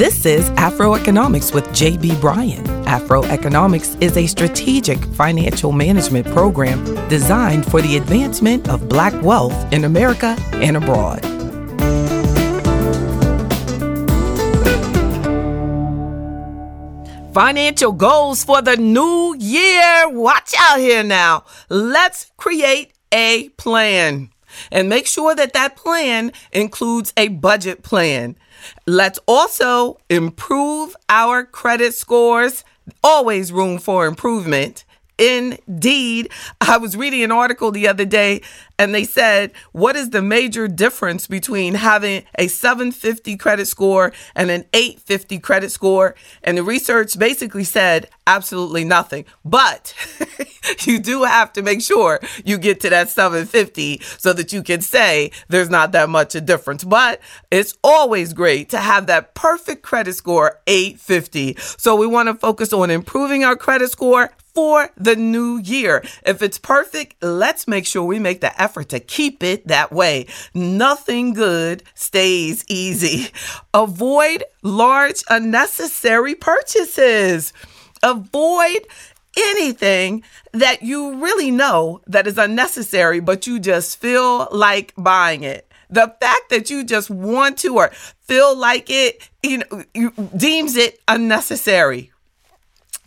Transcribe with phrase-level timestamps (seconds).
[0.00, 2.64] This is Afroeconomics with JB Bryan.
[2.86, 9.84] Afroeconomics is a strategic financial management program designed for the advancement of black wealth in
[9.84, 11.20] America and abroad.
[17.34, 20.08] Financial goals for the new year.
[20.08, 21.44] Watch out here now.
[21.68, 24.30] Let's create a plan
[24.70, 28.36] and make sure that that plan includes a budget plan.
[28.86, 32.64] Let's also improve our credit scores.
[33.02, 34.84] Always room for improvement.
[35.20, 36.32] Indeed.
[36.62, 38.40] I was reading an article the other day
[38.78, 44.50] and they said, What is the major difference between having a 750 credit score and
[44.50, 46.14] an 850 credit score?
[46.42, 49.26] And the research basically said, Absolutely nothing.
[49.44, 49.94] But
[50.86, 54.80] you do have to make sure you get to that 750 so that you can
[54.80, 56.82] say there's not that much a difference.
[56.82, 61.56] But it's always great to have that perfect credit score, 850.
[61.58, 66.02] So we want to focus on improving our credit score for the new year.
[66.24, 70.26] If it's perfect, let's make sure we make the effort to keep it that way.
[70.54, 73.30] Nothing good stays easy.
[73.74, 77.52] Avoid large unnecessary purchases.
[78.02, 78.86] Avoid
[79.36, 85.66] anything that you really know that is unnecessary, but you just feel like buying it.
[85.88, 87.90] The fact that you just want to or
[88.22, 92.09] feel like it, you know, deems it unnecessary.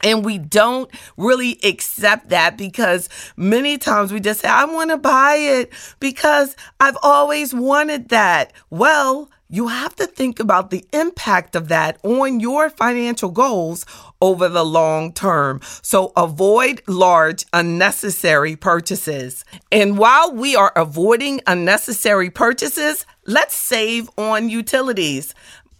[0.04, 4.98] And we don't really accept that because many times we just say, I want to
[4.98, 8.54] buy it because I've always wanted that.
[8.70, 13.86] Well, you have to think about the impact of that on your financial goals
[14.20, 15.60] over the long term.
[15.84, 19.46] So avoid large, unnecessary purchases.
[19.72, 25.36] And while we are avoiding unnecessary purchases, let's save on utilities.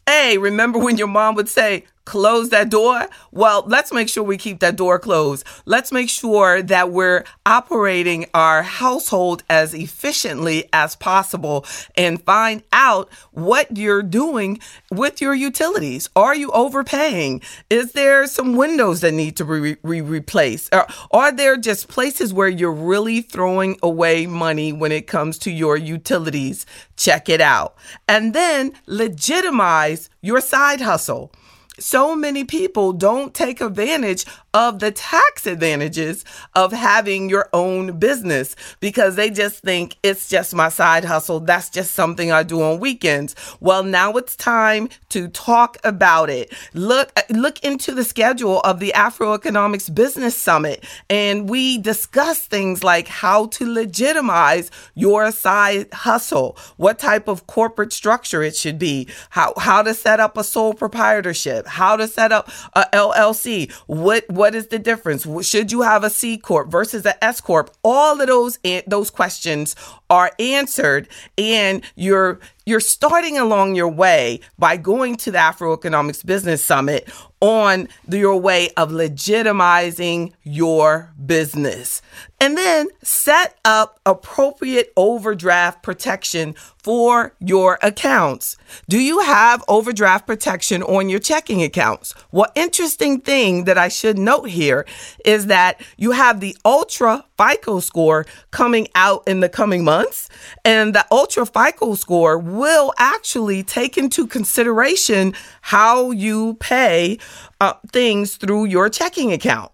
[0.06, 3.08] Hey, remember when your mom would say, close that door?
[3.32, 5.46] Well, let's make sure we keep that door closed.
[5.66, 11.66] Let's make sure that we're operating our household as efficiently as possible
[11.96, 14.60] and find out what you're doing
[14.92, 16.10] with your utilities.
[16.16, 17.42] Are you overpaying?
[17.70, 20.74] Is there some windows that need to be re- replaced?
[21.12, 25.78] Are there just places where you're really throwing away money when it comes to your
[25.78, 26.66] utilities?
[26.98, 27.76] Check it out.
[28.08, 31.32] And then legitimize your side hustle
[31.80, 38.56] so many people don't take advantage of the tax advantages of having your own business
[38.80, 41.40] because they just think it's just my side hustle.
[41.40, 43.36] That's just something I do on weekends.
[43.60, 46.54] Well, now it's time to talk about it.
[46.74, 52.84] Look, look into the schedule of the Afro Economics Business Summit and we discuss things
[52.84, 59.08] like how to legitimize your side hustle, what type of corporate structure it should be,
[59.32, 64.30] how, how to set up a sole proprietorship, how to set up a LLC, what,
[64.30, 65.26] what what is the difference?
[65.48, 67.74] Should you have a C corp versus an S corp?
[67.82, 69.74] All of those those questions
[70.10, 76.64] are answered, and you're you're starting along your way by going to the Afroeconomics Business
[76.64, 77.10] Summit
[77.44, 82.02] on your way of legitimizing your business.
[82.40, 88.56] And then set up appropriate overdraft protection for your accounts.
[88.88, 92.14] Do you have overdraft protection on your checking accounts?
[92.32, 94.86] Well, interesting thing that I should note here
[95.26, 100.30] is that you have the Ultra FICO score coming out in the coming months,
[100.64, 107.18] and the Ultra FICO score will actually take into consideration how you pay
[107.60, 109.72] uh, things through your checking account.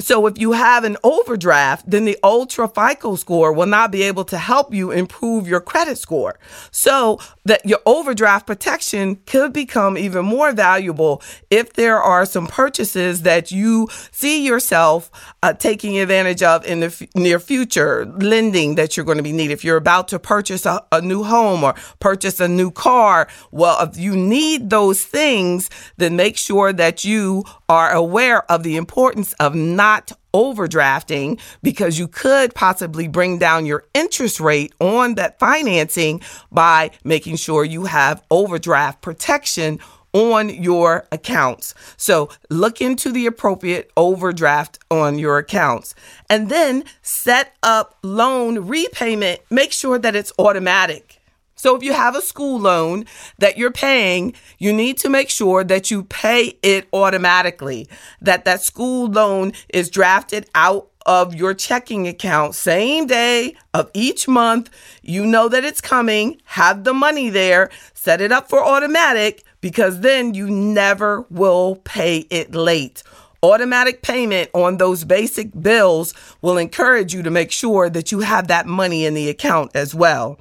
[0.00, 4.24] So if you have an overdraft, then the ultra FICO score will not be able
[4.26, 6.38] to help you improve your credit score.
[6.70, 13.22] So that your overdraft protection could become even more valuable if there are some purchases
[13.22, 15.10] that you see yourself
[15.42, 19.32] uh, taking advantage of in the f- near future, lending that you're going to be
[19.32, 19.50] needing.
[19.50, 23.80] If you're about to purchase a, a new home or purchase a new car, well,
[23.80, 29.32] if you need those things, then make sure that you are aware of the importance
[29.34, 29.87] of not
[30.34, 36.20] overdrafting because you could possibly bring down your interest rate on that financing
[36.52, 39.78] by making sure you have overdraft protection
[40.12, 41.74] on your accounts.
[41.96, 45.94] So look into the appropriate overdraft on your accounts
[46.30, 49.40] and then set up loan repayment.
[49.50, 51.17] Make sure that it's automatic.
[51.58, 53.04] So if you have a school loan
[53.38, 57.88] that you're paying, you need to make sure that you pay it automatically,
[58.22, 64.28] that that school loan is drafted out of your checking account same day of each
[64.28, 64.70] month.
[65.02, 70.00] You know that it's coming, have the money there, set it up for automatic because
[70.00, 73.02] then you never will pay it late.
[73.42, 78.46] Automatic payment on those basic bills will encourage you to make sure that you have
[78.46, 80.38] that money in the account as well.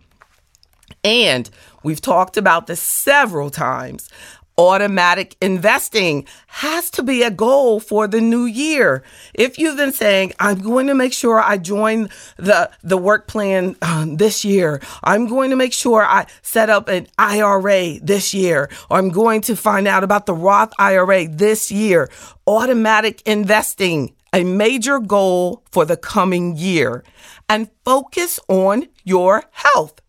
[1.08, 1.50] And
[1.84, 4.10] we've talked about this several times.
[4.58, 9.04] Automatic investing has to be a goal for the new year.
[9.34, 13.78] If you've been saying, I'm going to make sure I join the, the work plan
[13.82, 18.70] um, this year, I'm going to make sure I set up an IRA this year,
[18.90, 22.10] or I'm going to find out about the Roth IRA this year,
[22.46, 27.06] automatic investing a major goal for the coming year
[27.48, 30.02] and focus on your health.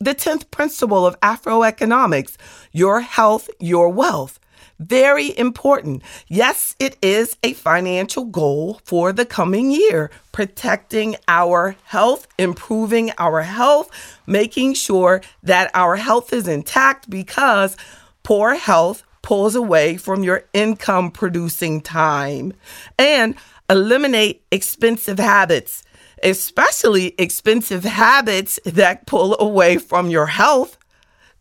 [0.00, 2.36] The 10th principle of Afroeconomics
[2.72, 4.38] your health, your wealth.
[4.78, 6.02] Very important.
[6.28, 13.42] Yes, it is a financial goal for the coming year, protecting our health, improving our
[13.42, 13.90] health,
[14.24, 17.76] making sure that our health is intact because
[18.22, 22.52] poor health pulls away from your income producing time.
[22.96, 23.34] And
[23.68, 25.82] eliminate expensive habits
[26.22, 30.78] especially expensive habits that pull away from your health.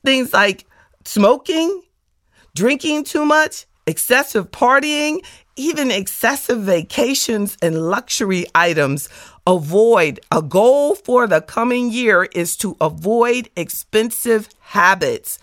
[0.04, 0.66] Things like
[1.06, 1.84] smoking,
[2.56, 5.24] drinking too much, excessive partying,
[5.56, 9.10] even excessive vacations and luxury items.
[9.48, 10.20] Avoid.
[10.32, 15.40] A goal for the coming year is to avoid expensive habits.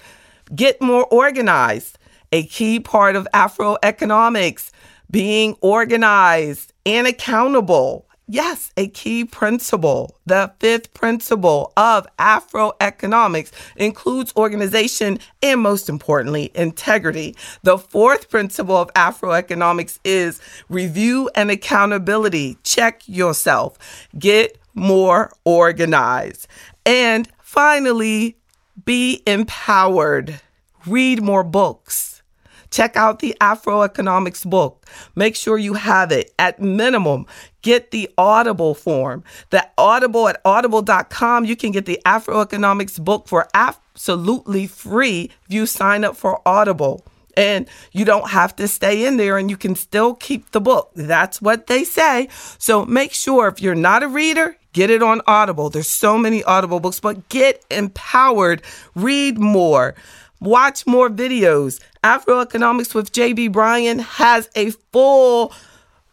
[0.54, 1.98] Get more organized.
[2.32, 4.70] A key part of Afroeconomics,
[5.10, 8.06] being organized and accountable.
[8.26, 10.16] Yes, a key principle.
[10.24, 17.36] The fifth principle of Afroeconomics includes organization and, most importantly, integrity.
[17.64, 20.40] The fourth principle of Afroeconomics is
[20.70, 22.56] review and accountability.
[22.62, 23.78] Check yourself,
[24.18, 26.46] get more organized.
[26.86, 28.38] And finally,
[28.86, 30.40] be empowered.
[30.86, 32.14] Read more books
[32.74, 34.84] Check out the Afroeconomics book.
[35.14, 36.34] Make sure you have it.
[36.40, 37.24] At minimum,
[37.64, 39.24] get the Audible form.
[39.50, 45.66] The Audible at audible.com, you can get the Afroeconomics book for absolutely free if you
[45.66, 47.04] sign up for Audible.
[47.36, 50.92] And you don't have to stay in there and you can still keep the book.
[50.94, 52.28] That's what they say.
[52.58, 55.68] So make sure if you're not a reader, get it on Audible.
[55.68, 58.62] There's so many Audible books, but get empowered,
[58.94, 59.96] read more.
[60.40, 61.80] Watch more videos.
[62.04, 65.52] Afroeconomics with JB Bryan has a full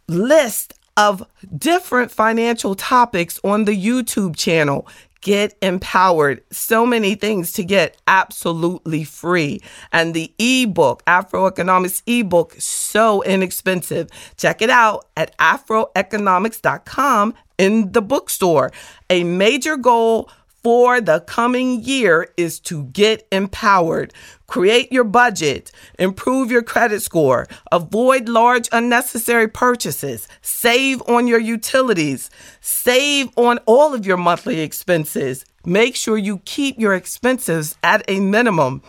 [0.08, 1.26] list of
[1.58, 4.88] different financial topics on the YouTube channel.
[5.22, 6.44] Get empowered.
[6.52, 9.62] So many things to get absolutely free.
[9.92, 14.10] And the ebook, Afroeconomics ebook, so inexpensive.
[14.38, 18.72] Check it out at afroeconomics.com in the bookstore.
[19.12, 20.32] A major goal
[20.64, 24.14] for the coming year is to get empowered.
[24.48, 32.30] Create your budget, improve your credit score, avoid large unnecessary purchases, save on your utilities,
[32.60, 35.46] save on all of your monthly expenses.
[35.66, 38.82] Make sure you keep your expenses at a minimum.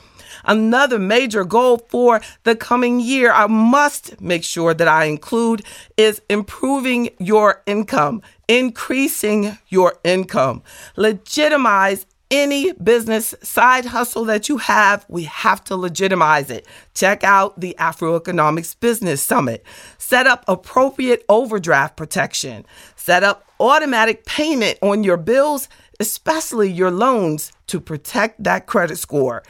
[0.44, 5.62] Another major goal for the coming year, I must make sure that I include
[5.96, 10.62] is improving your income, increasing your income.
[10.96, 16.66] Legitimize any business side hustle that you have, we have to legitimize it.
[16.94, 19.64] Check out the Afroeconomics Business Summit.
[19.98, 22.64] Set up appropriate overdraft protection.
[22.96, 25.68] Set up automatic payment on your bills,
[26.00, 29.42] especially your loans, to protect that credit score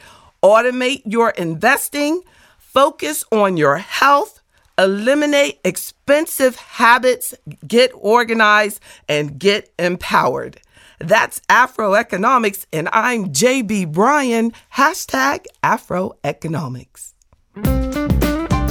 [0.43, 2.21] automate your investing,
[2.57, 4.41] focus on your health,
[4.77, 7.33] eliminate expensive habits,
[7.65, 10.59] get organized, and get empowered.
[10.99, 17.13] That's Afroeconomics, and I'm JB Bryan, hashtag Afroeconomics.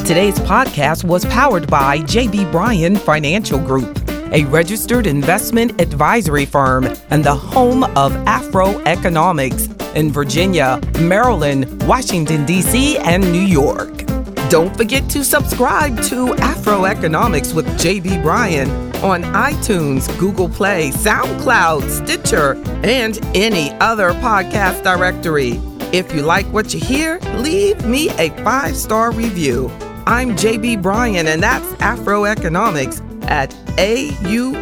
[0.06, 3.98] Today's podcast was powered by JB Bryan Financial Group
[4.32, 12.98] a registered investment advisory firm and the home of Afroeconomics in Virginia, Maryland, Washington, D.C.,
[12.98, 14.04] and New York.
[14.48, 18.70] Don't forget to subscribe to Afroeconomics with JB Bryan
[19.02, 25.60] on iTunes, Google Play, SoundCloud, Stitcher, and any other podcast directory.
[25.92, 29.70] If you like what you hear, leave me a five star review.
[30.06, 34.52] I'm JB Bryan, and that's Afroeconomics at AURN.com.